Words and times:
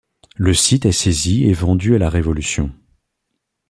Le 0.35 0.55
site 0.55 0.87
est 0.87 0.91
saisi 0.93 1.43
et 1.43 1.53
vendu 1.53 1.93
à 1.93 1.99
la 1.99 2.09
Révolution. 2.09 2.71